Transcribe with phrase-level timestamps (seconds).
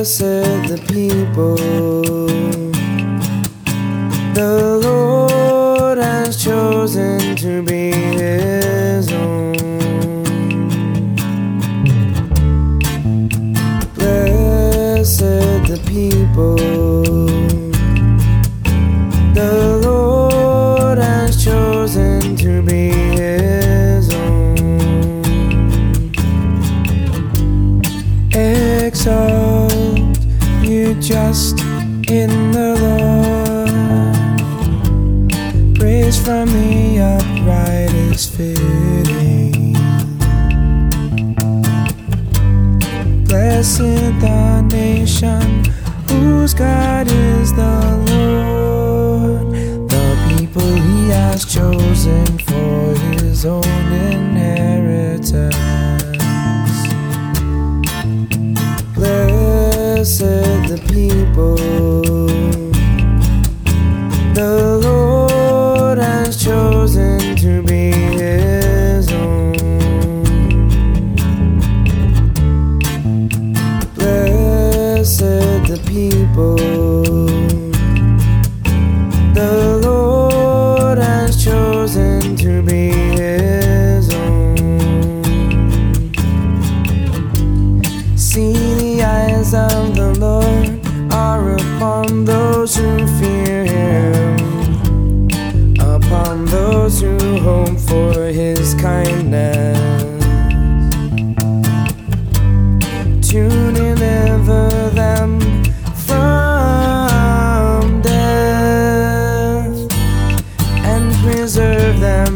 [0.00, 0.22] Blessed
[0.66, 1.56] the people
[4.32, 9.52] the Lord has chosen to be his own.
[13.94, 15.18] Blessed
[15.68, 16.99] the people
[32.08, 33.70] in the Lord.
[35.74, 39.72] Praise from the upright is fitting.
[43.24, 45.64] Blessed the nation
[46.08, 47.80] whose God is the
[48.10, 49.50] Lord,
[49.88, 53.79] the people he has chosen for his own
[60.20, 61.56] Blessed the people
[64.34, 69.54] the Lord has chosen to be his own.
[73.94, 75.20] Blessed
[75.70, 76.56] the people
[79.32, 84.52] the Lord has chosen to be his own.
[88.18, 89.99] See the eyes of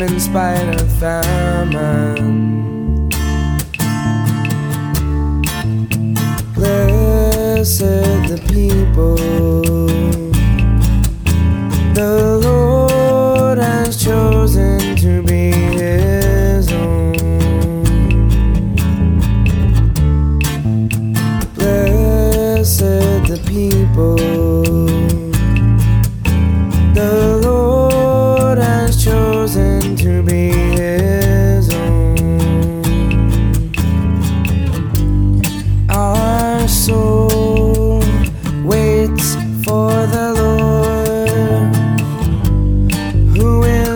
[0.00, 2.60] them in spite of famine.
[6.54, 7.80] Blessed
[8.28, 9.16] the people
[11.94, 17.12] the Lord has chosen to be his own.
[21.54, 22.78] Blessed
[23.28, 24.79] the people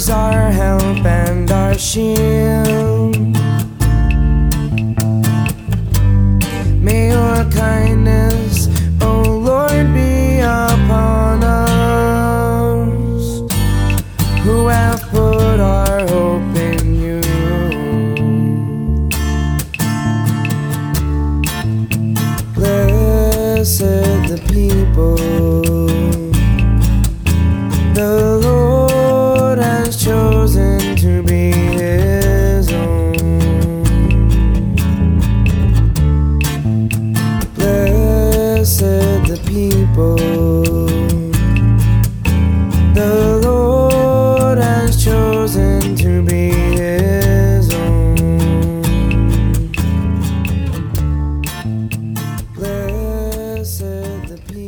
[0.00, 3.18] is our help and our shield.
[6.86, 8.68] May your kindness,
[9.02, 13.24] O Lord, be upon us,
[14.42, 17.20] who have put our hope in you.
[22.54, 25.79] Blessed the people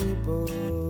[0.00, 0.89] people.